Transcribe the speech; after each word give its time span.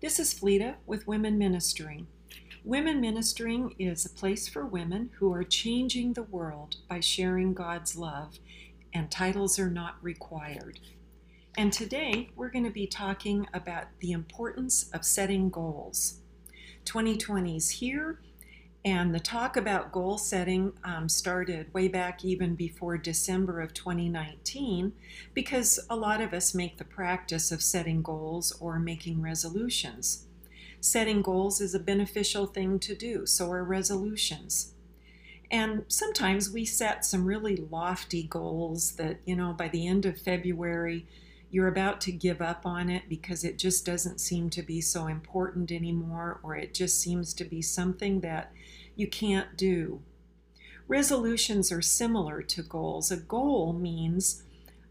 This 0.00 0.18
is 0.18 0.32
Fleta 0.32 0.76
with 0.86 1.06
Women 1.06 1.36
Ministering. 1.36 2.06
Women 2.64 3.02
Ministering 3.02 3.74
is 3.78 4.06
a 4.06 4.08
place 4.08 4.48
for 4.48 4.64
women 4.64 5.10
who 5.18 5.30
are 5.34 5.44
changing 5.44 6.14
the 6.14 6.22
world 6.22 6.76
by 6.88 7.00
sharing 7.00 7.52
God's 7.52 7.96
love, 7.96 8.38
and 8.94 9.10
titles 9.10 9.58
are 9.58 9.68
not 9.68 10.02
required. 10.02 10.80
And 11.58 11.70
today 11.70 12.30
we're 12.34 12.48
going 12.48 12.64
to 12.64 12.70
be 12.70 12.86
talking 12.86 13.46
about 13.52 13.88
the 13.98 14.12
importance 14.12 14.88
of 14.94 15.04
setting 15.04 15.50
goals. 15.50 16.20
2020 16.86 17.58
is 17.58 17.68
here, 17.68 18.22
and 18.84 19.14
the 19.14 19.20
talk 19.20 19.56
about 19.56 19.92
goal 19.92 20.16
setting 20.16 20.72
um, 20.84 21.08
started 21.08 21.72
way 21.74 21.86
back 21.86 22.24
even 22.24 22.54
before 22.54 22.96
December 22.96 23.60
of 23.60 23.74
2019 23.74 24.92
because 25.34 25.78
a 25.90 25.96
lot 25.96 26.22
of 26.22 26.32
us 26.32 26.54
make 26.54 26.78
the 26.78 26.84
practice 26.84 27.52
of 27.52 27.62
setting 27.62 28.00
goals 28.00 28.56
or 28.58 28.78
making 28.78 29.20
resolutions. 29.20 30.24
Setting 30.80 31.20
goals 31.20 31.60
is 31.60 31.74
a 31.74 31.78
beneficial 31.78 32.46
thing 32.46 32.78
to 32.78 32.94
do, 32.94 33.26
so 33.26 33.50
are 33.52 33.62
resolutions. 33.62 34.72
And 35.50 35.84
sometimes 35.88 36.50
we 36.50 36.64
set 36.64 37.04
some 37.04 37.26
really 37.26 37.56
lofty 37.56 38.22
goals 38.22 38.92
that, 38.92 39.18
you 39.26 39.36
know, 39.36 39.52
by 39.52 39.68
the 39.68 39.86
end 39.86 40.06
of 40.06 40.18
February, 40.18 41.06
you're 41.50 41.68
about 41.68 42.00
to 42.02 42.12
give 42.12 42.40
up 42.40 42.64
on 42.64 42.88
it 42.88 43.08
because 43.08 43.44
it 43.44 43.58
just 43.58 43.84
doesn't 43.84 44.20
seem 44.20 44.48
to 44.50 44.62
be 44.62 44.80
so 44.80 45.06
important 45.08 45.70
anymore, 45.72 46.38
or 46.42 46.56
it 46.56 46.72
just 46.72 47.00
seems 47.00 47.34
to 47.34 47.44
be 47.44 47.60
something 47.60 48.20
that 48.20 48.52
you 49.00 49.08
can't 49.08 49.56
do. 49.56 50.02
Resolutions 50.86 51.72
are 51.72 51.82
similar 51.82 52.42
to 52.42 52.62
goals. 52.62 53.10
A 53.10 53.16
goal 53.16 53.72
means 53.72 54.42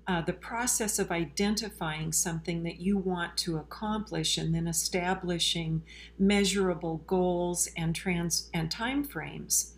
uh, 0.07 0.21
the 0.21 0.33
process 0.33 0.97
of 0.97 1.11
identifying 1.11 2.11
something 2.11 2.63
that 2.63 2.81
you 2.81 2.97
want 2.97 3.37
to 3.37 3.57
accomplish 3.57 4.37
and 4.37 4.55
then 4.55 4.65
establishing 4.65 5.83
measurable 6.17 6.97
goals 7.05 7.69
and 7.77 7.95
trans 7.95 8.49
and 8.51 8.71
time 8.71 9.03
frames. 9.03 9.75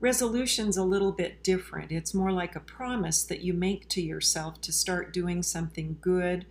Resolution's 0.00 0.76
a 0.76 0.84
little 0.84 1.12
bit 1.12 1.42
different. 1.42 1.90
It's 1.90 2.12
more 2.12 2.32
like 2.32 2.54
a 2.54 2.60
promise 2.60 3.22
that 3.22 3.40
you 3.40 3.54
make 3.54 3.88
to 3.90 4.02
yourself 4.02 4.60
to 4.60 4.72
start 4.72 5.14
doing 5.14 5.42
something 5.42 5.96
good 6.02 6.44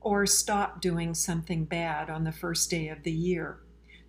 or 0.00 0.26
stop 0.26 0.80
doing 0.80 1.14
something 1.14 1.66
bad 1.66 2.10
on 2.10 2.24
the 2.24 2.32
first 2.32 2.68
day 2.68 2.88
of 2.88 3.04
the 3.04 3.12
year. 3.12 3.58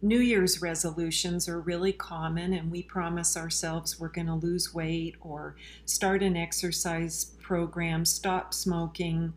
New 0.03 0.19
Year's 0.19 0.63
resolutions 0.63 1.47
are 1.47 1.59
really 1.59 1.93
common, 1.93 2.53
and 2.53 2.71
we 2.71 2.81
promise 2.81 3.37
ourselves 3.37 3.99
we're 3.99 4.07
going 4.07 4.25
to 4.25 4.33
lose 4.33 4.73
weight 4.73 5.15
or 5.21 5.55
start 5.85 6.23
an 6.23 6.35
exercise 6.35 7.25
program, 7.39 8.03
stop 8.03 8.51
smoking, 8.51 9.31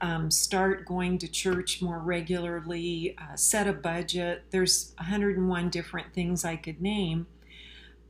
um, 0.00 0.30
start 0.30 0.86
going 0.86 1.18
to 1.18 1.26
church 1.26 1.82
more 1.82 1.98
regularly, 1.98 3.16
uh, 3.18 3.34
set 3.34 3.66
a 3.66 3.72
budget. 3.72 4.44
There's 4.50 4.92
101 4.98 5.70
different 5.70 6.14
things 6.14 6.44
I 6.44 6.54
could 6.56 6.80
name, 6.80 7.26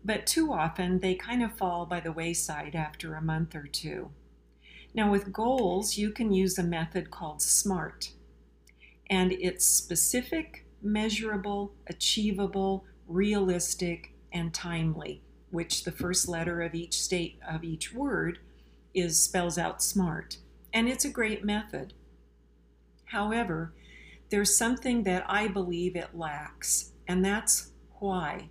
but 0.05 0.27
too 0.27 0.52
often 0.52 0.98
they 0.98 1.14
kind 1.14 1.42
of 1.42 1.56
fall 1.56 1.86
by 1.86 2.00
the 2.00 2.12
wayside 2.12 2.75
after 2.75 3.14
a 3.14 3.22
month 3.22 3.55
or 3.55 3.66
two. 3.66 4.10
Now, 4.92 5.10
with 5.10 5.32
goals, 5.32 5.97
you 5.97 6.10
can 6.10 6.32
use 6.32 6.58
a 6.58 6.62
method 6.62 7.10
called 7.10 7.41
SMART, 7.41 8.10
and 9.08 9.32
it's 9.32 9.64
specific 9.64 10.64
measurable, 10.85 11.75
achievable, 11.87 12.85
realistic, 13.07 14.13
and 14.33 14.53
timely, 14.53 15.23
which 15.51 15.85
the 15.85 15.93
first 15.93 16.29
letter 16.29 16.61
of 16.63 16.75
each 16.75 17.01
state 17.01 17.39
of 17.49 17.65
each 17.65 17.93
word 17.93 18.39
is 18.95 19.21
spells 19.21 19.59
out 19.59 19.83
smart. 19.83 20.39
And 20.73 20.89
it's 20.89 21.05
a 21.05 21.11
great 21.11 21.45
method. 21.45 21.95
However, 23.07 23.73
there's 24.31 24.57
something 24.57 25.05
that 25.05 25.25
I 25.29 25.47
believe 25.49 25.95
it 25.95 26.17
lacks, 26.17 26.93
and 27.07 27.25
that's 27.25 27.71
why. 27.99 28.49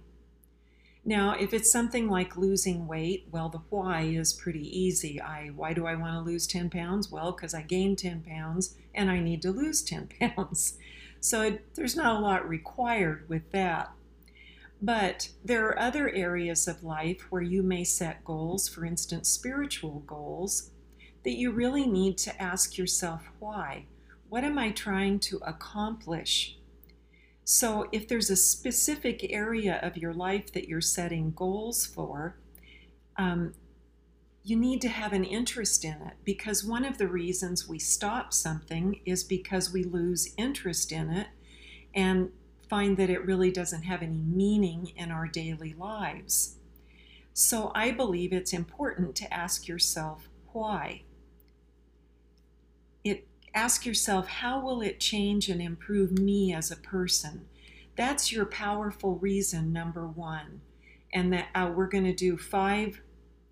Now, 1.06 1.36
if 1.38 1.54
it's 1.54 1.72
something 1.72 2.10
like 2.10 2.38
losing 2.38 2.88
weight, 2.88 3.28
well, 3.30 3.50
the 3.50 3.60
why 3.70 4.04
is 4.04 4.32
pretty 4.32 4.66
easy. 4.80 5.20
I 5.20 5.48
why 5.48 5.74
do 5.74 5.86
I 5.86 5.96
want 5.96 6.14
to 6.14 6.22
lose 6.22 6.48
10 6.48 6.70
pounds? 6.70 7.12
Well, 7.12 7.34
because 7.34 7.54
I 7.54 7.62
gained 7.62 8.00
10 8.00 8.22
pounds 8.22 8.76
and 8.96 9.12
I 9.12 9.20
need 9.20 9.42
to 9.42 9.52
lose 9.52 9.82
10 9.82 10.10
pounds. 10.20 10.78
So 11.24 11.42
it, 11.42 11.74
there's 11.76 11.96
not 11.96 12.18
a 12.18 12.20
lot 12.20 12.50
required 12.50 13.30
with 13.30 13.50
that. 13.52 13.94
But 14.82 15.30
there 15.44 15.66
are 15.68 15.80
other 15.80 16.10
areas 16.10 16.68
of 16.68 16.84
life 16.84 17.28
where 17.30 17.42
you 17.42 17.64
may 17.64 17.86
set 17.86 18.26
goals, 18.26 18.68
for 18.68 18.84
instance, 18.84 19.30
spiritual 19.30 20.04
goals, 20.06 20.72
that 21.24 21.38
you 21.38 21.52
really 21.52 21.88
need 21.88 22.18
to 22.18 22.42
ask 22.42 22.78
yourself 22.78 23.30
why. 23.40 23.86
What 24.28 24.44
am 24.44 24.60
I 24.60 24.72
trying 24.72 25.20
to 25.20 25.38
accomplish? 25.46 26.58
So, 27.46 27.88
if 27.94 28.10
there's 28.10 28.30
a 28.30 28.36
specific 28.36 29.26
area 29.32 29.80
of 29.82 29.96
your 29.96 30.14
life 30.14 30.52
that 30.52 30.68
you're 30.68 30.82
setting 30.82 31.32
goals 31.32 31.86
for, 31.86 32.36
um, 33.16 33.54
you 34.44 34.58
need 34.58 34.82
to 34.82 34.90
have 34.90 35.14
an 35.14 35.24
interest 35.24 35.86
in 35.86 35.94
it 35.94 36.16
because 36.26 36.66
one 36.66 36.84
of 36.84 36.98
the 36.98 37.08
reasons 37.08 37.68
we 37.68 37.80
stop 37.80 38.34
something 38.34 39.00
is 39.06 39.24
because 39.24 39.72
we 39.72 39.84
lose 39.84 40.34
interest 40.38 40.92
in 40.92 41.10
it 41.10 41.28
and 41.96 42.30
find 42.70 42.98
that 42.98 43.10
it 43.10 43.26
really 43.26 43.52
doesn't 43.52 43.84
have 43.84 44.02
any 44.02 44.22
meaning 44.22 44.92
in 44.98 45.12
our 45.12 45.28
daily 45.28 45.74
lives. 45.74 46.58
So 47.32 47.72
I 47.74 47.92
believe 47.92 48.34
it's 48.34 48.52
important 48.52 49.16
to 49.18 49.34
ask 49.34 49.68
yourself 49.68 50.28
why. 50.52 51.04
It 53.04 53.28
ask 53.56 53.86
yourself 53.86 54.28
how 54.28 54.60
will 54.60 54.82
it 54.82 55.00
change 55.00 55.48
and 55.48 55.62
improve 55.62 56.12
me 56.20 56.54
as 56.54 56.70
a 56.70 56.76
person? 56.76 57.46
That's 57.96 58.32
your 58.32 58.46
powerful 58.46 59.18
reason 59.20 59.72
number 59.72 60.06
1. 60.06 60.62
And 61.14 61.32
that 61.32 61.48
uh, 61.54 61.72
we're 61.74 61.88
going 61.88 62.06
to 62.06 62.14
do 62.14 62.38
five 62.38 63.03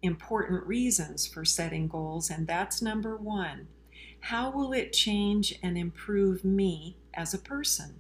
important 0.02 0.66
reasons 0.66 1.28
for 1.28 1.46
setting 1.46 1.88
goals, 1.88 2.30
and 2.30 2.48
that's 2.48 2.82
number 2.82 3.16
one. 3.16 3.68
How 4.22 4.52
will 4.52 4.74
it 4.74 4.94
change 4.94 5.58
and 5.64 5.78
improve 5.78 6.44
me 6.44 6.98
as 7.14 7.34
a 7.34 7.40
person? 7.40 7.96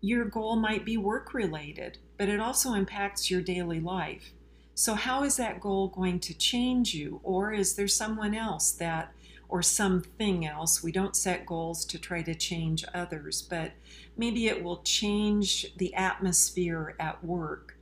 Your 0.00 0.24
goal 0.24 0.56
might 0.56 0.84
be 0.84 0.96
work 0.96 1.34
related, 1.34 1.98
but 2.16 2.28
it 2.28 2.40
also 2.40 2.72
impacts 2.72 3.30
your 3.30 3.42
daily 3.42 3.80
life. 3.80 4.32
So, 4.74 4.94
how 4.94 5.24
is 5.24 5.36
that 5.36 5.60
goal 5.60 5.88
going 5.88 6.20
to 6.20 6.34
change 6.34 6.94
you? 6.94 7.20
Or 7.22 7.52
is 7.52 7.74
there 7.74 7.88
someone 7.88 8.34
else 8.34 8.70
that, 8.72 9.12
or 9.48 9.62
something 9.62 10.46
else? 10.46 10.82
We 10.82 10.90
don't 10.90 11.16
set 11.16 11.44
goals 11.44 11.84
to 11.86 11.98
try 11.98 12.22
to 12.22 12.34
change 12.34 12.84
others, 12.94 13.42
but 13.42 13.72
maybe 14.16 14.46
it 14.46 14.64
will 14.64 14.82
change 14.82 15.76
the 15.76 15.94
atmosphere 15.94 16.94
at 16.98 17.22
work 17.22 17.76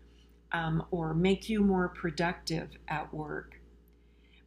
um, 0.53 0.85
or 0.91 1.15
make 1.15 1.49
you 1.49 1.61
more 1.61 1.89
productive 1.89 2.71
at 2.89 3.13
work. 3.13 3.61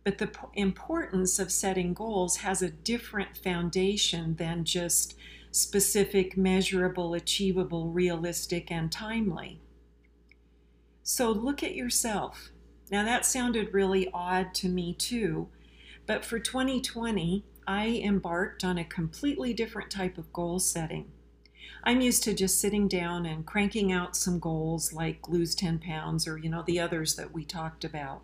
But 0.04 0.18
the 0.18 0.32
importance 0.54 1.38
of 1.38 1.52
setting 1.52 1.94
goals 1.94 2.38
has 2.38 2.62
a 2.62 2.72
different 2.72 3.38
foundation 3.38 4.36
than 4.36 4.66
just 4.66 5.16
specific, 5.52 6.36
measurable, 6.36 7.14
achievable, 7.14 7.90
realistic, 7.90 8.72
and 8.72 8.92
timely. 8.92 9.62
So 11.04 11.30
look 11.30 11.62
at 11.62 11.76
yourself. 11.76 12.52
Now, 12.90 13.04
that 13.04 13.26
sounded 13.26 13.74
really 13.74 14.10
odd 14.14 14.54
to 14.56 14.70
me 14.70 14.94
too, 14.94 15.50
but 16.06 16.26
for 16.26 16.40
2020, 16.40 17.46
I 17.68 18.02
embarked 18.04 18.64
on 18.64 18.78
a 18.78 18.84
completely 18.84 19.54
different 19.54 19.92
type 19.92 20.18
of 20.18 20.34
goal 20.34 20.60
setting. 20.60 21.12
I'm 21.84 22.02
used 22.02 22.24
to 22.24 22.34
just 22.34 22.60
sitting 22.60 22.88
down 22.88 23.26
and 23.26 23.46
cranking 23.46 23.92
out 23.92 24.16
some 24.16 24.40
goals 24.40 24.94
like 24.94 25.28
lose 25.28 25.56
10 25.56 25.80
pounds 25.80 26.28
or, 26.28 26.38
you 26.38 26.50
know, 26.50 26.64
the 26.66 26.80
others 26.80 27.16
that 27.16 27.34
we 27.34 27.44
talked 27.44 27.84
about. 27.84 28.22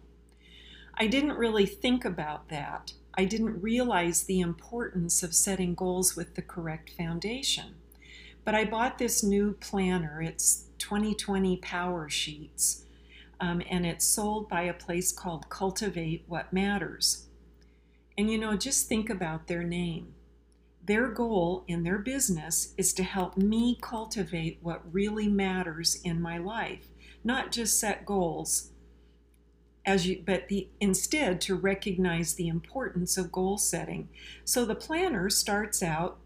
I 0.94 1.08
didn't 1.08 1.38
really 1.38 1.66
think 1.66 2.06
about 2.06 2.50
that. 2.50 2.94
I 3.16 3.26
didn't 3.26 3.62
realize 3.62 4.24
the 4.24 4.40
importance 4.40 5.24
of 5.24 5.34
setting 5.34 5.74
goals 5.74 6.16
with 6.16 6.36
the 6.36 6.42
correct 6.42 6.92
foundation. 6.92 7.76
But 8.44 8.56
I 8.56 8.64
bought 8.64 8.98
this 8.98 9.24
new 9.24 9.54
planner. 9.54 10.22
It's 10.22 10.66
2020 10.78 11.58
Power 11.58 12.10
Sheets, 12.10 12.86
um, 13.40 13.62
and 13.70 13.86
it's 13.86 14.06
sold 14.06 14.48
by 14.48 14.62
a 14.62 14.74
place 14.74 15.12
called 15.12 15.50
Cultivate 15.50 16.24
What 16.28 16.54
Matters. 16.54 17.26
And 18.18 18.32
you 18.32 18.38
know, 18.38 18.56
just 18.56 18.88
think 18.88 19.10
about 19.10 19.48
their 19.48 19.64
name. 19.64 20.14
Their 20.88 21.10
goal 21.10 21.66
in 21.68 21.84
their 21.84 21.98
business 21.98 22.74
is 22.78 22.94
to 22.94 23.04
help 23.04 23.36
me 23.36 23.78
cultivate 23.82 24.60
what 24.62 24.94
really 24.94 25.28
matters 25.28 26.00
in 26.02 26.22
my 26.22 26.38
life, 26.38 26.88
not 27.26 27.52
just 27.52 27.78
set 27.78 28.06
goals, 28.06 28.72
as 29.86 30.08
you, 30.08 30.24
but 30.26 30.48
the, 30.48 30.70
instead 30.80 31.42
to 31.42 31.56
recognize 31.56 32.36
the 32.36 32.48
importance 32.48 33.18
of 33.18 33.34
goal 33.34 33.58
setting. 33.58 34.08
So 34.46 34.64
the 34.64 34.76
planner 34.76 35.30
starts 35.30 35.84
out 35.84 36.20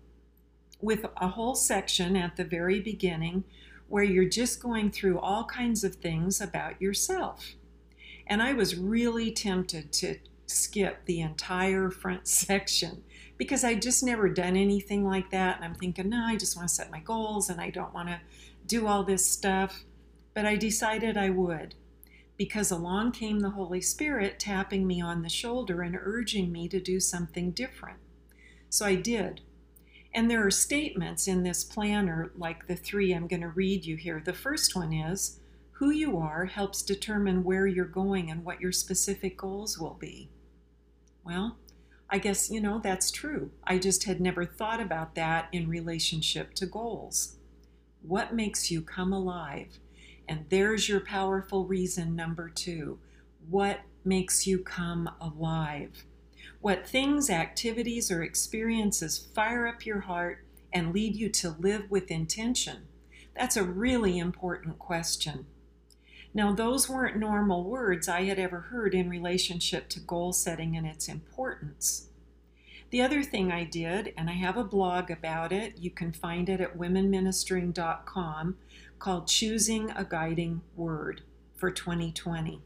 with 0.79 1.07
a 1.17 1.29
whole 1.29 1.55
section 1.55 2.15
at 2.15 2.35
the 2.35 2.43
very 2.43 2.79
beginning 2.79 3.43
where 3.87 4.03
you're 4.03 4.25
just 4.25 4.61
going 4.61 4.91
through 4.91 5.17
all 5.19 5.45
kinds 5.45 5.83
of 5.83 5.95
things 5.95 6.39
about 6.39 6.79
yourself. 6.79 7.55
And 8.27 8.43
I 8.43 8.53
was 8.53 8.75
really 8.75 9.31
tempted 9.31 9.91
to 9.93 10.19
skip 10.45 11.05
the 11.05 11.19
entire 11.19 11.89
front 11.89 12.27
section 12.27 13.03
because 13.41 13.63
I 13.63 13.73
just 13.73 14.03
never 14.03 14.29
done 14.29 14.55
anything 14.55 15.03
like 15.03 15.31
that. 15.31 15.55
And 15.55 15.65
I'm 15.65 15.73
thinking, 15.73 16.09
no, 16.09 16.25
I 16.27 16.35
just 16.35 16.55
want 16.55 16.69
to 16.69 16.75
set 16.75 16.91
my 16.91 16.99
goals 16.99 17.49
and 17.49 17.59
I 17.59 17.71
don't 17.71 17.91
want 17.91 18.07
to 18.07 18.21
do 18.67 18.85
all 18.85 19.03
this 19.03 19.25
stuff. 19.25 19.83
But 20.35 20.45
I 20.45 20.57
decided 20.57 21.17
I 21.17 21.31
would 21.31 21.73
because 22.37 22.69
along 22.69 23.13
came 23.13 23.39
the 23.39 23.49
Holy 23.49 23.81
Spirit 23.81 24.39
tapping 24.39 24.85
me 24.85 25.01
on 25.01 25.23
the 25.23 25.27
shoulder 25.27 25.81
and 25.81 25.97
urging 25.99 26.51
me 26.51 26.69
to 26.69 26.79
do 26.79 26.99
something 26.99 27.49
different. 27.49 27.97
So 28.69 28.85
I 28.85 28.93
did. 28.93 29.41
And 30.13 30.29
there 30.29 30.45
are 30.45 30.51
statements 30.51 31.27
in 31.27 31.41
this 31.41 31.63
planner, 31.63 32.31
like 32.37 32.67
the 32.67 32.75
three 32.75 33.11
I'm 33.11 33.25
going 33.25 33.41
to 33.41 33.47
read 33.47 33.85
you 33.85 33.95
here. 33.95 34.21
The 34.23 34.33
first 34.33 34.75
one 34.75 34.93
is 34.93 35.39
Who 35.79 35.89
you 35.89 36.15
are 36.19 36.45
helps 36.45 36.83
determine 36.83 37.43
where 37.43 37.65
you're 37.65 37.85
going 37.85 38.29
and 38.29 38.45
what 38.45 38.61
your 38.61 38.71
specific 38.71 39.35
goals 39.35 39.79
will 39.79 39.97
be. 39.99 40.29
Well, 41.23 41.57
I 42.13 42.17
guess, 42.17 42.51
you 42.51 42.59
know, 42.59 42.79
that's 42.79 43.09
true. 43.09 43.51
I 43.63 43.77
just 43.77 44.03
had 44.03 44.19
never 44.19 44.45
thought 44.45 44.81
about 44.81 45.15
that 45.15 45.47
in 45.53 45.69
relationship 45.69 46.53
to 46.55 46.65
goals. 46.65 47.37
What 48.01 48.33
makes 48.33 48.69
you 48.69 48.81
come 48.81 49.13
alive? 49.13 49.79
And 50.27 50.45
there's 50.49 50.89
your 50.89 50.99
powerful 50.99 51.65
reason 51.65 52.13
number 52.15 52.49
two. 52.49 52.99
What 53.49 53.79
makes 54.03 54.45
you 54.45 54.59
come 54.59 55.09
alive? 55.21 56.03
What 56.59 56.85
things, 56.85 57.29
activities, 57.29 58.11
or 58.11 58.23
experiences 58.23 59.17
fire 59.17 59.65
up 59.65 59.85
your 59.85 60.01
heart 60.01 60.43
and 60.73 60.93
lead 60.93 61.15
you 61.15 61.29
to 61.29 61.55
live 61.59 61.89
with 61.89 62.11
intention? 62.11 62.87
That's 63.37 63.55
a 63.55 63.63
really 63.63 64.19
important 64.19 64.79
question. 64.79 65.45
Now, 66.33 66.53
those 66.53 66.89
weren't 66.89 67.17
normal 67.17 67.63
words 67.63 68.07
I 68.07 68.23
had 68.23 68.39
ever 68.39 68.59
heard 68.59 68.93
in 68.93 69.09
relationship 69.09 69.89
to 69.89 69.99
goal 69.99 70.31
setting 70.31 70.77
and 70.77 70.87
its 70.87 71.07
importance. 71.07 72.07
The 72.89 73.01
other 73.01 73.23
thing 73.23 73.51
I 73.51 73.63
did, 73.63 74.13
and 74.17 74.29
I 74.29 74.33
have 74.33 74.57
a 74.57 74.63
blog 74.63 75.11
about 75.11 75.51
it, 75.51 75.77
you 75.77 75.89
can 75.89 76.11
find 76.11 76.49
it 76.49 76.61
at 76.61 76.77
womenministering.com, 76.77 78.57
called 78.99 79.27
Choosing 79.27 79.91
a 79.91 80.03
Guiding 80.03 80.61
Word 80.75 81.21
for 81.55 81.71
2020. 81.71 82.61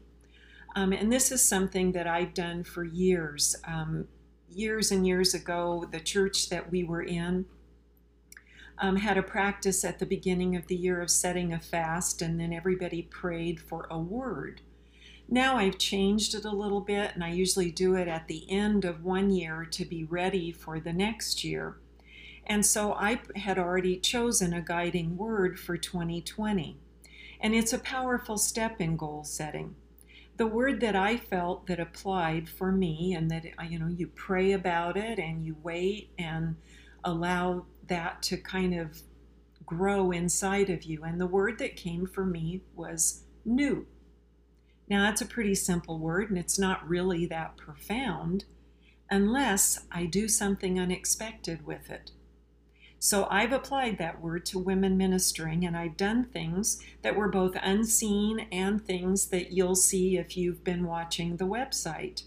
Um, 0.74 0.92
and 0.92 1.12
this 1.12 1.32
is 1.32 1.42
something 1.42 1.92
that 1.92 2.06
I've 2.06 2.34
done 2.34 2.62
for 2.64 2.84
years. 2.84 3.56
Um, 3.64 4.08
years 4.50 4.90
and 4.90 5.06
years 5.06 5.34
ago, 5.34 5.86
the 5.90 6.00
church 6.00 6.48
that 6.50 6.70
we 6.70 6.84
were 6.84 7.02
in 7.02 7.46
um, 8.78 8.96
had 8.96 9.16
a 9.16 9.22
practice 9.22 9.84
at 9.84 9.98
the 9.98 10.06
beginning 10.06 10.56
of 10.56 10.66
the 10.66 10.76
year 10.76 11.00
of 11.00 11.10
setting 11.10 11.52
a 11.52 11.60
fast, 11.60 12.20
and 12.22 12.38
then 12.38 12.52
everybody 12.52 13.02
prayed 13.02 13.60
for 13.60 13.86
a 13.90 13.98
word. 13.98 14.60
Now 15.28 15.56
I've 15.56 15.78
changed 15.78 16.34
it 16.34 16.44
a 16.44 16.50
little 16.50 16.80
bit, 16.80 17.12
and 17.14 17.24
I 17.24 17.30
usually 17.30 17.70
do 17.70 17.94
it 17.94 18.06
at 18.06 18.28
the 18.28 18.48
end 18.50 18.84
of 18.84 19.04
one 19.04 19.30
year 19.30 19.66
to 19.72 19.84
be 19.84 20.04
ready 20.04 20.52
for 20.52 20.78
the 20.78 20.92
next 20.92 21.42
year. 21.42 21.76
And 22.46 22.64
so 22.64 22.92
I 22.92 23.20
had 23.34 23.58
already 23.58 23.96
chosen 23.96 24.52
a 24.52 24.60
guiding 24.60 25.16
word 25.16 25.58
for 25.58 25.76
2020. 25.76 26.76
And 27.40 27.54
it's 27.54 27.72
a 27.72 27.78
powerful 27.78 28.38
step 28.38 28.80
in 28.80 28.96
goal 28.96 29.24
setting. 29.24 29.74
The 30.36 30.46
word 30.46 30.80
that 30.80 30.94
I 30.94 31.16
felt 31.16 31.66
that 31.66 31.80
applied 31.80 32.48
for 32.48 32.70
me, 32.70 33.14
and 33.14 33.30
that, 33.30 33.46
you 33.68 33.78
know, 33.78 33.88
you 33.88 34.06
pray 34.06 34.52
about 34.52 34.96
it 34.96 35.18
and 35.18 35.44
you 35.44 35.56
wait 35.62 36.10
and 36.18 36.56
allow 37.06 37.64
that 37.86 38.22
to 38.24 38.36
kind 38.36 38.74
of 38.74 39.02
grow 39.64 40.10
inside 40.10 40.68
of 40.68 40.82
you. 40.82 41.02
And 41.04 41.18
the 41.20 41.26
word 41.26 41.58
that 41.60 41.76
came 41.76 42.06
for 42.06 42.26
me 42.26 42.62
was 42.74 43.22
new. 43.44 43.86
Now, 44.88 45.02
that's 45.02 45.22
a 45.22 45.26
pretty 45.26 45.54
simple 45.54 45.98
word, 45.98 46.28
and 46.28 46.38
it's 46.38 46.58
not 46.58 46.88
really 46.88 47.26
that 47.26 47.56
profound 47.56 48.44
unless 49.10 49.84
I 49.90 50.06
do 50.06 50.28
something 50.28 50.78
unexpected 50.78 51.66
with 51.66 51.90
it. 51.90 52.10
So 52.98 53.26
I've 53.30 53.52
applied 53.52 53.98
that 53.98 54.20
word 54.20 54.46
to 54.46 54.58
women 54.58 54.96
ministering, 54.96 55.64
and 55.64 55.76
I've 55.76 55.96
done 55.96 56.24
things 56.24 56.82
that 57.02 57.16
were 57.16 57.28
both 57.28 57.56
unseen 57.62 58.46
and 58.50 58.84
things 58.84 59.28
that 59.28 59.52
you'll 59.52 59.76
see 59.76 60.16
if 60.16 60.36
you've 60.36 60.64
been 60.64 60.86
watching 60.86 61.36
the 61.36 61.44
website. 61.46 62.24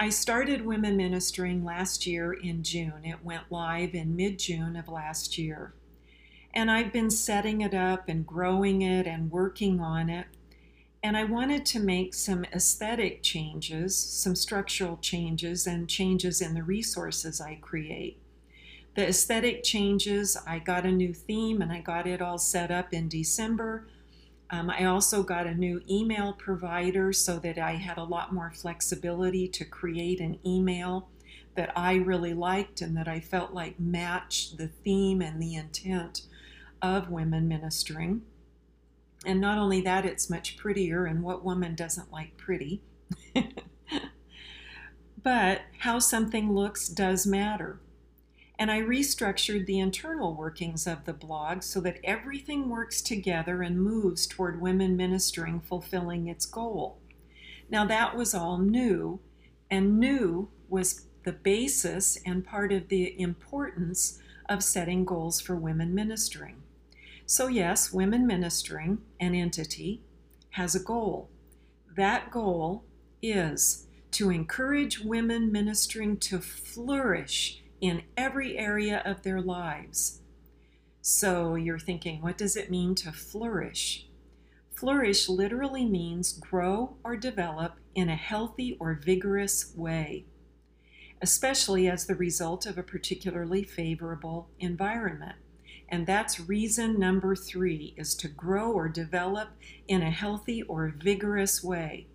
I 0.00 0.10
started 0.10 0.64
women 0.64 0.96
ministering 0.96 1.64
last 1.64 2.06
year 2.06 2.32
in 2.32 2.62
June. 2.62 3.04
It 3.04 3.24
went 3.24 3.50
live 3.50 3.96
in 3.96 4.14
mid 4.14 4.38
June 4.38 4.76
of 4.76 4.88
last 4.88 5.36
year. 5.36 5.74
And 6.54 6.70
I've 6.70 6.92
been 6.92 7.10
setting 7.10 7.62
it 7.62 7.74
up 7.74 8.08
and 8.08 8.24
growing 8.24 8.82
it 8.82 9.08
and 9.08 9.28
working 9.28 9.80
on 9.80 10.08
it. 10.08 10.28
And 11.02 11.16
I 11.16 11.24
wanted 11.24 11.66
to 11.66 11.80
make 11.80 12.14
some 12.14 12.44
aesthetic 12.44 13.24
changes, 13.24 13.96
some 13.96 14.36
structural 14.36 14.98
changes, 14.98 15.66
and 15.66 15.88
changes 15.88 16.40
in 16.40 16.54
the 16.54 16.62
resources 16.62 17.40
I 17.40 17.56
create. 17.56 18.20
The 18.94 19.08
aesthetic 19.08 19.64
changes, 19.64 20.36
I 20.46 20.60
got 20.60 20.86
a 20.86 20.92
new 20.92 21.12
theme 21.12 21.60
and 21.60 21.72
I 21.72 21.80
got 21.80 22.06
it 22.06 22.22
all 22.22 22.38
set 22.38 22.70
up 22.70 22.94
in 22.94 23.08
December. 23.08 23.88
Um, 24.50 24.70
I 24.70 24.84
also 24.84 25.22
got 25.22 25.46
a 25.46 25.54
new 25.54 25.82
email 25.90 26.32
provider 26.32 27.12
so 27.12 27.38
that 27.40 27.58
I 27.58 27.72
had 27.72 27.98
a 27.98 28.04
lot 28.04 28.32
more 28.32 28.50
flexibility 28.50 29.46
to 29.48 29.64
create 29.64 30.20
an 30.20 30.38
email 30.44 31.10
that 31.54 31.72
I 31.76 31.94
really 31.96 32.32
liked 32.32 32.80
and 32.80 32.96
that 32.96 33.08
I 33.08 33.20
felt 33.20 33.52
like 33.52 33.78
matched 33.78 34.56
the 34.56 34.68
theme 34.68 35.20
and 35.20 35.42
the 35.42 35.54
intent 35.54 36.22
of 36.80 37.10
women 37.10 37.48
ministering. 37.48 38.22
And 39.26 39.40
not 39.40 39.58
only 39.58 39.80
that, 39.82 40.06
it's 40.06 40.30
much 40.30 40.56
prettier, 40.56 41.04
and 41.04 41.22
what 41.22 41.44
woman 41.44 41.74
doesn't 41.74 42.12
like 42.12 42.36
pretty? 42.36 42.80
but 45.22 45.62
how 45.78 45.98
something 45.98 46.54
looks 46.54 46.88
does 46.88 47.26
matter. 47.26 47.80
And 48.58 48.72
I 48.72 48.80
restructured 48.80 49.66
the 49.66 49.78
internal 49.78 50.34
workings 50.34 50.86
of 50.86 51.04
the 51.04 51.12
blog 51.12 51.62
so 51.62 51.80
that 51.82 52.00
everything 52.02 52.68
works 52.68 53.00
together 53.00 53.62
and 53.62 53.80
moves 53.80 54.26
toward 54.26 54.60
women 54.60 54.96
ministering 54.96 55.60
fulfilling 55.60 56.26
its 56.26 56.44
goal. 56.44 56.98
Now, 57.70 57.84
that 57.86 58.16
was 58.16 58.34
all 58.34 58.58
new, 58.58 59.20
and 59.70 60.00
new 60.00 60.48
was 60.68 61.06
the 61.24 61.32
basis 61.32 62.18
and 62.26 62.44
part 62.44 62.72
of 62.72 62.88
the 62.88 63.20
importance 63.20 64.18
of 64.48 64.64
setting 64.64 65.04
goals 65.04 65.40
for 65.40 65.54
women 65.54 65.94
ministering. 65.94 66.62
So, 67.26 67.46
yes, 67.46 67.92
women 67.92 68.26
ministering, 68.26 68.98
an 69.20 69.34
entity, 69.34 70.00
has 70.50 70.74
a 70.74 70.82
goal. 70.82 71.28
That 71.94 72.30
goal 72.30 72.84
is 73.22 73.86
to 74.12 74.30
encourage 74.30 75.00
women 75.00 75.52
ministering 75.52 76.16
to 76.16 76.40
flourish 76.40 77.62
in 77.80 78.02
every 78.16 78.58
area 78.58 79.02
of 79.04 79.22
their 79.22 79.40
lives. 79.40 80.20
So 81.00 81.54
you're 81.54 81.78
thinking, 81.78 82.20
what 82.20 82.36
does 82.38 82.56
it 82.56 82.70
mean 82.70 82.94
to 82.96 83.12
flourish? 83.12 84.06
Flourish 84.74 85.28
literally 85.28 85.84
means 85.84 86.32
grow 86.32 86.96
or 87.02 87.16
develop 87.16 87.76
in 87.94 88.08
a 88.08 88.16
healthy 88.16 88.76
or 88.78 88.94
vigorous 88.94 89.72
way, 89.74 90.26
especially 91.20 91.88
as 91.88 92.06
the 92.06 92.14
result 92.14 92.66
of 92.66 92.78
a 92.78 92.82
particularly 92.82 93.62
favorable 93.62 94.50
environment. 94.60 95.36
And 95.88 96.06
that's 96.06 96.38
reason 96.38 96.98
number 97.00 97.34
three 97.34 97.94
is 97.96 98.14
to 98.16 98.28
grow 98.28 98.70
or 98.70 98.88
develop 98.88 99.48
in 99.88 100.02
a 100.02 100.10
healthy 100.10 100.62
or 100.62 100.94
vigorous 100.96 101.64
way. 101.64 102.06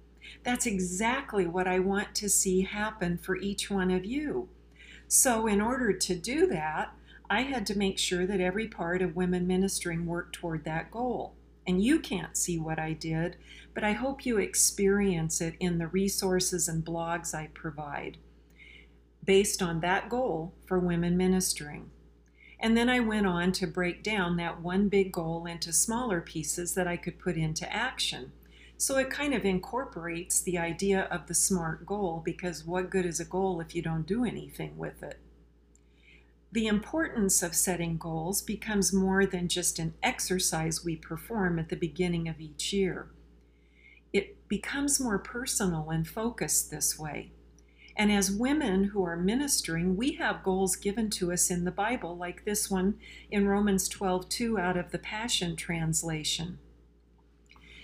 That's 0.44 0.66
exactly 0.66 1.48
what 1.48 1.68
I 1.68 1.80
want 1.80 2.16
to 2.16 2.30
see 2.30 2.62
happen 2.62 3.18
for 3.18 3.36
each 3.36 3.70
one 3.70 3.92
of 3.92 4.06
you. 4.06 4.50
So, 5.16 5.46
in 5.46 5.62
order 5.62 5.94
to 5.94 6.16
do 6.16 6.48
that, 6.48 6.92
I 7.30 7.44
had 7.44 7.68
to 7.68 7.78
make 7.78 8.00
sure 8.00 8.26
that 8.26 8.42
every 8.42 8.68
part 8.68 9.00
of 9.04 9.16
women 9.16 9.46
ministering 9.46 10.08
worked 10.08 10.34
toward 10.34 10.64
that 10.64 10.90
goal. 10.90 11.36
And 11.68 11.84
you 11.84 12.00
can't 12.00 12.36
see 12.36 12.58
what 12.58 12.80
I 12.80 12.94
did, 12.94 13.38
but 13.76 13.84
I 13.84 13.92
hope 13.92 14.26
you 14.26 14.40
experience 14.40 15.40
it 15.40 15.54
in 15.60 15.78
the 15.78 15.86
resources 15.86 16.68
and 16.68 16.84
blogs 16.84 17.36
I 17.36 17.52
provide 17.54 18.18
based 19.24 19.62
on 19.62 19.82
that 19.82 20.10
goal 20.10 20.56
for 20.66 20.80
women 20.80 21.16
ministering. 21.16 21.92
And 22.60 22.76
then 22.76 22.90
I 22.90 23.00
went 23.00 23.28
on 23.28 23.52
to 23.52 23.68
break 23.68 24.02
down 24.02 24.38
that 24.38 24.62
one 24.62 24.90
big 24.90 25.12
goal 25.12 25.46
into 25.46 25.72
smaller 25.72 26.22
pieces 26.22 26.74
that 26.74 26.88
I 26.88 26.98
could 26.98 27.20
put 27.20 27.38
into 27.38 27.72
action. 27.72 28.32
So 28.78 28.98
it 28.98 29.10
kind 29.10 29.34
of 29.34 29.46
incorporates 29.46 30.42
the 30.42 30.58
idea 30.58 31.08
of 31.12 31.28
the 31.28 31.34
SMART 31.34 31.86
goal 31.86 32.22
because 32.24 32.66
what 32.66 32.90
good 32.90 33.06
is 33.06 33.20
a 33.20 33.26
goal 33.26 33.62
if 33.62 33.76
you 33.76 33.82
don't 33.82 34.06
do 34.06 34.26
anything 34.26 34.78
with 34.78 35.02
it? 35.04 35.20
The 36.52 36.68
importance 36.68 37.42
of 37.42 37.56
setting 37.56 37.98
goals 37.98 38.44
becomes 38.44 38.94
more 38.94 39.26
than 39.26 39.48
just 39.48 39.80
an 39.80 39.96
exercise 40.04 40.86
we 40.86 40.96
perform 40.96 41.58
at 41.58 41.70
the 41.70 41.76
beginning 41.76 42.28
of 42.28 42.40
each 42.40 42.72
year. 42.72 43.08
It 44.12 44.48
becomes 44.48 45.00
more 45.00 45.18
personal 45.18 45.90
and 45.90 46.08
focused 46.08 46.70
this 46.70 47.00
way. 47.00 47.32
And 47.96 48.12
as 48.12 48.32
women 48.32 48.86
who 48.86 49.04
are 49.04 49.16
ministering, 49.16 49.96
we 49.96 50.14
have 50.14 50.44
goals 50.44 50.76
given 50.76 51.10
to 51.12 51.32
us 51.32 51.50
in 51.50 51.64
the 51.64 51.72
Bible, 51.72 52.16
like 52.16 52.46
this 52.46 52.70
one 52.70 53.00
in 53.32 53.48
Romans 53.48 53.88
12 53.88 54.30
2 54.30 54.60
out 54.60 54.78
of 54.78 54.92
the 54.92 55.00
Passion 55.00 55.56
Translation. 55.56 56.60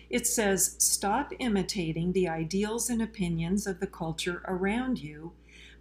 It 0.10 0.26
says, 0.26 0.76
Stop 0.80 1.32
imitating 1.40 2.12
the 2.12 2.28
ideals 2.28 2.90
and 2.90 3.02
opinions 3.02 3.68
of 3.68 3.80
the 3.80 3.88
culture 3.88 4.42
around 4.48 5.00
you, 5.00 5.34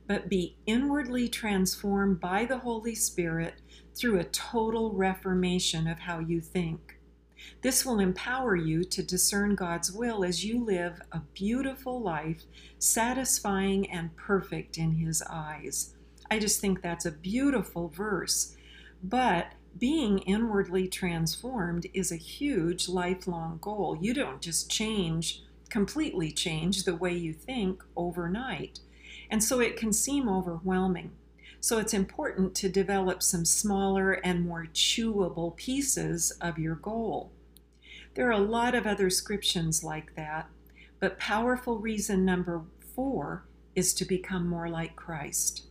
but 0.06 0.28
be 0.28 0.56
inwardly 0.66 1.28
transformed 1.28 2.20
by 2.20 2.44
the 2.44 2.58
Holy 2.58 2.94
Spirit 2.94 3.54
through 3.94 4.18
a 4.18 4.24
total 4.24 4.92
reformation 4.92 5.86
of 5.86 6.00
how 6.00 6.18
you 6.18 6.40
think. 6.40 6.98
This 7.62 7.86
will 7.86 8.00
empower 8.00 8.56
you 8.56 8.84
to 8.84 9.02
discern 9.02 9.54
God's 9.54 9.92
will 9.92 10.24
as 10.24 10.44
you 10.44 10.64
live 10.64 11.00
a 11.12 11.20
beautiful 11.34 12.00
life, 12.00 12.42
satisfying 12.78 13.90
and 13.90 14.14
perfect 14.16 14.76
in 14.76 14.92
His 14.92 15.22
eyes. 15.22 15.94
I 16.30 16.38
just 16.38 16.60
think 16.60 16.82
that's 16.82 17.06
a 17.06 17.12
beautiful 17.12 17.88
verse. 17.88 18.56
But 19.02 19.52
being 19.78 20.18
inwardly 20.20 20.88
transformed 20.88 21.86
is 21.94 22.10
a 22.10 22.16
huge 22.16 22.88
lifelong 22.88 23.58
goal. 23.60 23.98
You 24.00 24.14
don't 24.14 24.40
just 24.40 24.70
change, 24.70 25.42
completely 25.68 26.32
change 26.32 26.84
the 26.84 26.96
way 26.96 27.12
you 27.12 27.32
think 27.32 27.82
overnight. 27.96 28.80
And 29.30 29.42
so 29.42 29.60
it 29.60 29.76
can 29.76 29.92
seem 29.92 30.28
overwhelming. 30.28 31.12
So 31.60 31.78
it's 31.78 31.94
important 31.94 32.54
to 32.56 32.68
develop 32.68 33.22
some 33.22 33.44
smaller 33.44 34.12
and 34.12 34.44
more 34.44 34.66
chewable 34.72 35.56
pieces 35.56 36.30
of 36.40 36.58
your 36.58 36.76
goal. 36.76 37.32
There 38.14 38.28
are 38.28 38.32
a 38.32 38.38
lot 38.38 38.74
of 38.74 38.86
other 38.86 39.10
scriptions 39.10 39.84
like 39.84 40.14
that, 40.16 40.48
but 41.00 41.18
powerful 41.18 41.78
reason 41.78 42.24
number 42.24 42.62
four 42.94 43.44
is 43.74 43.94
to 43.94 44.04
become 44.04 44.48
more 44.48 44.68
like 44.68 44.96
Christ. 44.96 45.67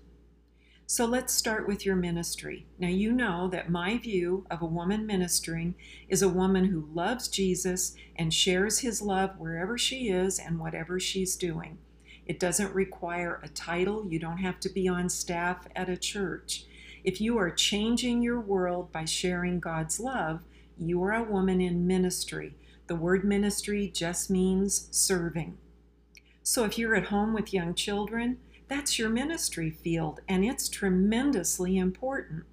So 0.89 1.03
let's 1.03 1.33
start 1.33 1.67
with 1.67 1.85
your 1.85 1.97
ministry. 1.97 2.65
Now, 2.79 2.87
you 2.87 3.11
know 3.11 3.49
that 3.49 3.69
my 3.69 3.97
view 3.97 4.45
of 4.49 4.61
a 4.61 4.65
woman 4.65 5.05
ministering 5.05 5.75
is 6.07 6.21
a 6.21 6.29
woman 6.29 6.63
who 6.63 6.87
loves 6.93 7.27
Jesus 7.27 7.93
and 8.15 8.33
shares 8.33 8.79
his 8.79 9.01
love 9.01 9.37
wherever 9.37 9.77
she 9.77 10.07
is 10.07 10.39
and 10.39 10.57
whatever 10.57 10.97
she's 10.97 11.35
doing. 11.35 11.77
It 12.25 12.39
doesn't 12.39 12.73
require 12.73 13.41
a 13.43 13.49
title, 13.49 14.07
you 14.07 14.17
don't 14.17 14.37
have 14.37 14.61
to 14.61 14.69
be 14.69 14.87
on 14.87 15.09
staff 15.09 15.67
at 15.75 15.89
a 15.89 15.97
church. 15.97 16.63
If 17.03 17.19
you 17.19 17.37
are 17.37 17.51
changing 17.51 18.21
your 18.21 18.39
world 18.39 18.93
by 18.93 19.03
sharing 19.03 19.59
God's 19.59 19.99
love, 19.99 20.39
you 20.77 21.03
are 21.03 21.11
a 21.11 21.21
woman 21.21 21.59
in 21.59 21.85
ministry. 21.85 22.55
The 22.87 22.95
word 22.95 23.25
ministry 23.25 23.91
just 23.93 24.29
means 24.29 24.87
serving. 24.91 25.57
So 26.43 26.63
if 26.63 26.77
you're 26.77 26.95
at 26.95 27.07
home 27.07 27.33
with 27.33 27.53
young 27.53 27.73
children, 27.73 28.37
that's 28.67 28.99
your 28.99 29.09
ministry 29.09 29.69
field, 29.69 30.19
and 30.27 30.43
it's 30.43 30.67
tremendously 30.67 31.77
important. 31.77 32.43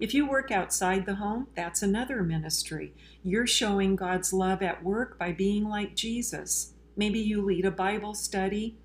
If 0.00 0.12
you 0.12 0.28
work 0.28 0.50
outside 0.50 1.06
the 1.06 1.14
home, 1.14 1.46
that's 1.54 1.82
another 1.82 2.22
ministry. 2.22 2.92
You're 3.22 3.46
showing 3.46 3.94
God's 3.94 4.32
love 4.32 4.62
at 4.62 4.82
work 4.82 5.18
by 5.18 5.32
being 5.32 5.68
like 5.68 5.94
Jesus. 5.94 6.72
Maybe 6.96 7.20
you 7.20 7.40
lead 7.40 7.64
a 7.64 7.70
Bible 7.70 8.14
study. 8.14 8.76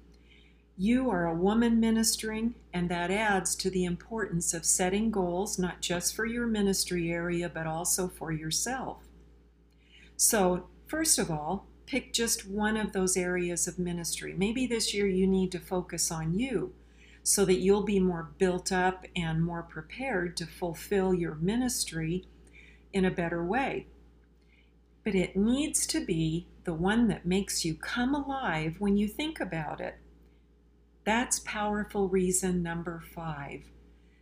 You 0.78 1.10
are 1.10 1.26
a 1.26 1.36
woman 1.36 1.80
ministering, 1.80 2.56
and 2.72 2.88
that 2.90 3.12
adds 3.12 3.56
to 3.58 3.70
the 3.70 3.86
importance 3.86 4.54
of 4.54 4.64
setting 4.64 5.12
goals, 5.12 5.58
not 5.58 5.82
just 5.82 6.16
for 6.16 6.26
your 6.26 6.48
ministry 6.48 7.12
area, 7.12 7.50
but 7.50 7.68
also 7.68 8.08
for 8.08 8.32
yourself. 8.32 8.98
So, 10.16 10.68
first 10.86 11.18
of 11.18 11.32
all, 11.32 11.66
pick 11.90 12.14
just 12.14 12.48
one 12.48 12.78
of 12.78 12.94
those 12.94 13.18
areas 13.18 13.68
of 13.68 13.80
ministry. 13.80 14.36
Maybe 14.38 14.68
this 14.68 14.94
year 14.94 15.08
you 15.08 15.26
need 15.26 15.52
to 15.54 15.60
focus 15.60 16.12
on 16.12 16.38
you 16.38 16.74
so 17.24 17.46
that 17.46 17.60
you'll 17.60 17.84
be 17.84 18.00
more 18.00 18.30
built 18.38 18.72
up 18.72 19.06
and 19.16 19.44
more 19.44 19.64
prepared 19.64 20.38
to 20.38 20.46
fulfill 20.46 21.16
your 21.16 21.34
ministry 21.36 22.26
in 22.94 23.06
a 23.06 23.12
better 23.12 23.44
way. 23.44 23.88
But 25.04 25.16
it 25.16 25.36
needs 25.36 25.88
to 25.88 26.06
be 26.06 26.46
the 26.64 26.76
one 26.76 27.08
that 27.08 27.26
makes 27.26 27.66
you 27.66 27.74
come 27.74 28.14
alive 28.14 28.76
when 28.78 28.96
you 28.96 29.08
think 29.08 29.40
about 29.40 29.82
it. 29.82 29.96
That's 31.06 31.40
powerful 31.40 32.08
reason 32.08 32.62
number 32.62 33.02
five 33.16 33.64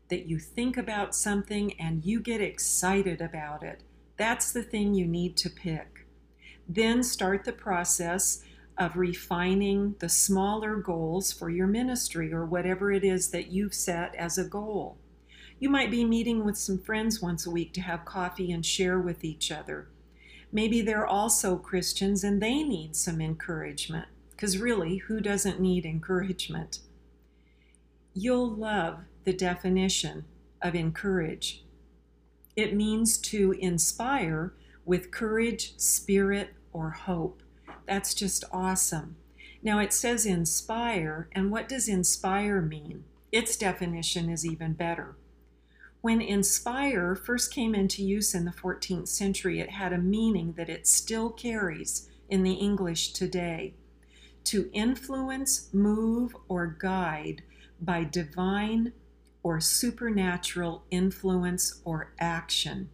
that 0.08 0.26
you 0.26 0.40
think 0.40 0.78
about 0.78 1.14
something 1.14 1.78
and 1.78 2.06
you 2.06 2.22
get 2.22 2.40
excited 2.40 3.20
about 3.20 3.62
it. 3.62 3.82
That's 4.16 4.54
the 4.54 4.64
thing 4.64 4.94
you 4.94 5.06
need 5.06 5.36
to 5.38 5.50
pick. 5.50 5.97
Then 6.68 7.04
start 7.04 7.44
the 7.44 7.54
process 7.54 8.44
of 8.78 8.96
refining 8.96 9.96
the 10.00 10.10
smaller 10.10 10.76
goals 10.76 11.32
for 11.32 11.50
your 11.50 11.68
ministry 11.68 12.32
or 12.32 12.46
whatever 12.46 12.92
it 12.92 13.04
is 13.04 13.32
that 13.32 13.52
you've 13.52 13.74
set 13.74 14.14
as 14.16 14.38
a 14.38 14.44
goal. 14.44 14.98
You 15.60 15.70
might 15.70 15.90
be 15.90 16.06
meeting 16.06 16.46
with 16.46 16.58
some 16.58 16.78
friends 16.78 17.22
once 17.22 17.48
a 17.48 17.52
week 17.52 17.74
to 17.74 17.82
have 17.82 18.06
coffee 18.06 18.52
and 18.52 18.64
share 18.64 19.00
with 19.00 19.24
each 19.24 19.52
other. 19.52 19.88
Maybe 20.52 20.82
they're 20.82 21.08
also 21.08 21.58
Christians 21.58 22.24
and 22.24 22.42
they 22.42 22.62
need 22.62 22.96
some 22.96 23.20
encouragement, 23.20 24.08
because 24.32 24.60
really, 24.60 24.98
who 24.98 25.20
doesn't 25.20 25.60
need 25.60 25.86
encouragement? 25.86 26.80
You'll 28.14 28.50
love 28.50 29.00
the 29.24 29.34
definition 29.34 30.26
of 30.62 30.76
encourage. 30.76 31.64
It 32.56 32.76
means 32.76 33.18
to 33.20 33.54
inspire 33.54 34.54
with 34.86 35.12
courage, 35.12 35.74
spirit, 35.78 36.50
or 36.74 36.92
hope. 36.92 37.42
That's 37.88 38.14
just 38.14 38.44
awesome. 38.52 39.16
Now 39.64 39.80
it 39.80 39.94
says 39.94 40.26
inspire, 40.26 41.30
and 41.32 41.52
what 41.52 41.68
does 41.68 41.88
inspire 41.88 42.62
mean? 42.62 43.06
Its 43.32 43.58
definition 43.58 44.30
is 44.30 44.46
even 44.46 44.74
better. 44.74 45.16
When 46.02 46.22
inspire 46.22 47.16
first 47.16 47.54
came 47.54 47.74
into 47.74 48.04
use 48.04 48.34
in 48.36 48.46
the 48.46 48.52
14th 48.52 49.08
century, 49.08 49.60
it 49.60 49.72
had 49.72 49.94
a 49.94 49.98
meaning 49.98 50.54
that 50.54 50.70
it 50.70 50.88
still 50.88 51.30
carries 51.30 52.10
in 52.30 52.44
the 52.44 52.54
English 52.54 53.14
today 53.14 53.74
to 54.46 54.70
influence, 54.72 55.70
move, 55.74 56.36
or 56.48 56.68
guide 56.68 57.44
by 57.82 58.04
divine 58.04 58.94
or 59.44 59.60
supernatural 59.60 60.84
influence 60.92 61.82
or 61.84 62.14
action 62.20 62.90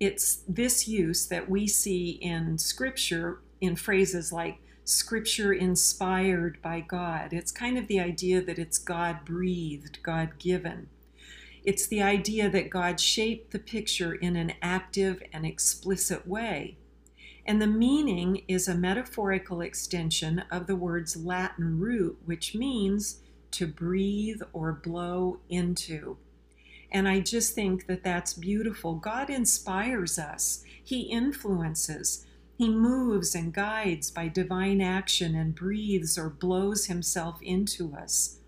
it's 0.00 0.42
this 0.48 0.88
use 0.88 1.26
that 1.26 1.48
we 1.48 1.66
see 1.66 2.12
in 2.22 2.56
Scripture 2.56 3.40
in 3.60 3.76
phrases 3.76 4.32
like 4.32 4.58
Scripture 4.84 5.52
inspired 5.52 6.60
by 6.62 6.80
God. 6.80 7.32
It's 7.32 7.52
kind 7.52 7.76
of 7.76 7.86
the 7.86 8.00
idea 8.00 8.40
that 8.42 8.58
it's 8.58 8.78
God 8.78 9.24
breathed, 9.26 10.02
God 10.02 10.38
given. 10.38 10.88
It's 11.62 11.86
the 11.86 12.02
idea 12.02 12.48
that 12.48 12.70
God 12.70 12.98
shaped 12.98 13.52
the 13.52 13.58
picture 13.58 14.14
in 14.14 14.34
an 14.36 14.54
active 14.62 15.22
and 15.32 15.44
explicit 15.44 16.26
way. 16.26 16.78
And 17.44 17.60
the 17.60 17.66
meaning 17.66 18.42
is 18.48 18.68
a 18.68 18.74
metaphorical 18.74 19.60
extension 19.60 20.44
of 20.50 20.66
the 20.66 20.76
word's 20.76 21.16
Latin 21.16 21.78
root, 21.78 22.18
which 22.24 22.54
means 22.54 23.20
to 23.52 23.66
breathe 23.66 24.40
or 24.54 24.72
blow 24.72 25.40
into. 25.50 26.16
And 26.92 27.08
I 27.08 27.20
just 27.20 27.54
think 27.54 27.86
that 27.86 28.02
that's 28.02 28.34
beautiful. 28.34 28.94
God 28.94 29.30
inspires 29.30 30.18
us, 30.18 30.64
He 30.82 31.02
influences, 31.02 32.26
He 32.58 32.68
moves 32.68 33.34
and 33.34 33.52
guides 33.52 34.10
by 34.10 34.28
divine 34.28 34.80
action 34.80 35.34
and 35.34 35.54
breathes 35.54 36.18
or 36.18 36.28
blows 36.28 36.86
Himself 36.86 37.40
into 37.42 37.94
us. 37.94 38.38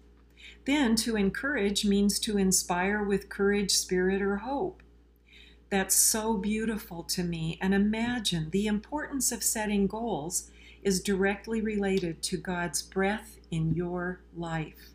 Then 0.64 0.96
to 0.96 1.16
encourage 1.16 1.84
means 1.84 2.18
to 2.20 2.38
inspire 2.38 3.02
with 3.02 3.28
courage, 3.28 3.72
spirit, 3.72 4.22
or 4.22 4.38
hope. 4.38 4.82
That's 5.70 5.96
so 5.96 6.36
beautiful 6.36 7.02
to 7.04 7.24
me. 7.24 7.58
And 7.60 7.72
imagine 7.72 8.50
the 8.50 8.66
importance 8.66 9.32
of 9.32 9.42
setting 9.42 9.86
goals 9.86 10.50
is 10.82 11.02
directly 11.02 11.60
related 11.60 12.22
to 12.24 12.36
God's 12.36 12.82
breath 12.82 13.38
in 13.50 13.74
your 13.74 14.20
life. 14.36 14.90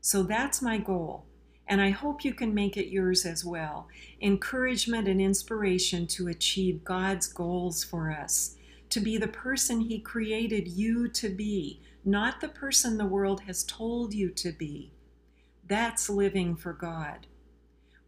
So 0.00 0.22
that's 0.22 0.62
my 0.62 0.78
goal 0.78 1.27
and 1.68 1.80
I 1.80 1.90
hope 1.90 2.24
you 2.24 2.32
can 2.32 2.54
make 2.54 2.76
it 2.76 2.90
yours 2.90 3.26
as 3.26 3.44
well. 3.44 3.88
Encouragement 4.22 5.06
and 5.06 5.20
inspiration 5.20 6.06
to 6.08 6.28
achieve 6.28 6.82
God's 6.82 7.26
goals 7.26 7.84
for 7.84 8.10
us, 8.10 8.56
to 8.88 9.00
be 9.00 9.18
the 9.18 9.28
person 9.28 9.80
He 9.80 10.00
created 10.00 10.68
you 10.68 11.08
to 11.08 11.28
be, 11.28 11.82
not 12.04 12.40
the 12.40 12.48
person 12.48 12.96
the 12.96 13.04
world 13.04 13.42
has 13.42 13.64
told 13.64 14.14
you 14.14 14.30
to 14.30 14.50
be. 14.50 14.92
That's 15.66 16.08
living 16.08 16.56
for 16.56 16.72
God. 16.72 17.26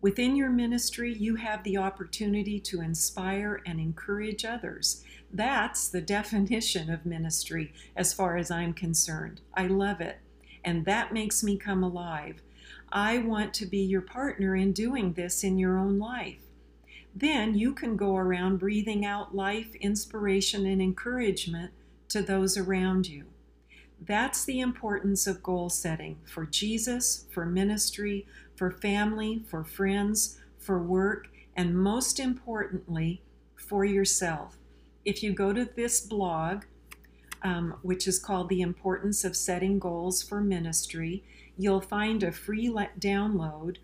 Within 0.00 0.35
your 0.35 0.49
ministry, 0.49 1.12
you 1.12 1.37
have 1.37 1.62
the 1.62 1.76
opportunity 1.76 2.59
to 2.61 2.81
inspire 2.81 3.61
and 3.67 3.79
encourage 3.79 4.47
others. 4.47 5.05
That's 5.31 5.88
the 5.88 6.00
definition 6.17 6.90
of 6.90 7.05
ministry 7.05 7.75
as 7.95 8.14
far 8.14 8.38
as 8.38 8.50
I'm 8.50 8.73
concerned. 8.73 9.43
I 9.52 9.67
love 9.67 10.00
it. 10.00 10.21
And 10.64 10.87
that 10.87 11.12
makes 11.12 11.43
me 11.43 11.59
come 11.59 11.83
alive. 11.83 12.43
I 12.93 13.19
want 13.19 13.55
to 13.55 13.67
be 13.67 13.79
your 13.79 14.01
partner 14.01 14.57
in 14.57 14.73
doing 14.73 15.13
this 15.13 15.45
in 15.45 15.59
your 15.59 15.79
own 15.79 15.99
life. 15.99 16.43
Then 17.15 17.55
you 17.55 17.73
can 17.73 17.97
go 17.97 18.17
around 18.17 18.59
breathing 18.59 19.05
out 19.05 19.35
life, 19.35 19.75
inspiration, 19.77 20.67
and 20.67 20.81
encouragement 20.83 21.73
to 22.09 22.23
those 22.23 22.57
around 22.57 23.09
you. 23.09 23.27
That's 24.01 24.45
the 24.45 24.61
importance 24.61 25.27
of 25.27 25.43
goal 25.43 25.69
setting 25.69 26.19
for 26.25 26.47
Jesus, 26.47 27.27
for 27.31 27.45
ministry, 27.47 28.27
for 28.57 28.71
family, 28.71 29.43
for 29.47 29.63
friends, 29.65 30.39
for 30.59 30.83
work, 30.83 31.29
and 31.57 31.77
most 31.77 32.19
importantly, 32.19 33.23
for 33.57 33.85
yourself. 33.85 34.57
if 35.05 35.23
you 35.23 35.33
go 35.33 35.53
to 35.53 35.65
this 35.65 36.01
blog, 36.01 36.65
um, 37.43 37.75
which 37.83 38.07
is 38.07 38.19
called 38.19 38.49
The 38.49 38.61
Importance 38.61 39.25
of 39.25 39.37
Setting 39.37 39.79
Goals 39.79 40.23
for 40.23 40.41
Ministry, 40.41 41.25
you'll 41.62 41.81
find 41.81 42.23
a 42.23 42.33
free 42.33 42.69
download 42.99 43.76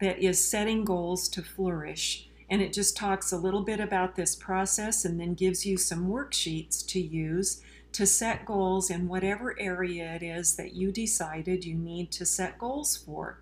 that 0.00 0.18
is 0.18 0.48
Setting 0.50 0.84
Goals 0.84 1.28
to 1.30 1.42
Flourish. 1.42 2.28
And 2.50 2.62
it 2.62 2.72
just 2.72 2.96
talks 2.96 3.32
a 3.32 3.36
little 3.36 3.62
bit 3.62 3.80
about 3.80 4.16
this 4.16 4.34
process 4.34 5.04
and 5.04 5.20
then 5.20 5.34
gives 5.34 5.66
you 5.66 5.76
some 5.76 6.08
worksheets 6.08 6.86
to 6.88 7.00
use 7.00 7.62
to 7.92 8.06
set 8.06 8.44
goals 8.44 8.90
in 8.90 9.08
whatever 9.08 9.58
area 9.58 10.14
it 10.14 10.22
is 10.22 10.56
that 10.56 10.74
you 10.74 10.92
decided 10.92 11.64
you 11.64 11.74
need 11.74 12.12
to 12.12 12.26
set 12.26 12.58
goals 12.58 12.96
for. 12.96 13.40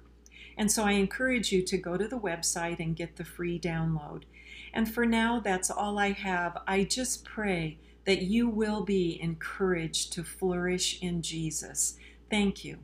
And 0.56 0.70
so 0.70 0.84
I 0.84 0.92
encourage 0.92 1.52
you 1.52 1.62
to 1.62 1.76
go 1.76 1.96
to 1.96 2.08
the 2.08 2.18
website 2.18 2.80
and 2.80 2.96
get 2.96 3.16
the 3.16 3.24
free 3.24 3.58
download. 3.58 4.22
And 4.72 4.92
for 4.92 5.04
now, 5.04 5.40
that's 5.40 5.70
all 5.70 5.98
I 5.98 6.12
have. 6.12 6.58
I 6.66 6.84
just 6.84 7.24
pray 7.24 7.78
that 8.04 8.22
you 8.22 8.48
will 8.48 8.84
be 8.84 9.20
encouraged 9.20 10.12
to 10.14 10.24
flourish 10.24 11.02
in 11.02 11.22
Jesus. 11.22 11.98
Thank 12.30 12.64
you. 12.64 12.78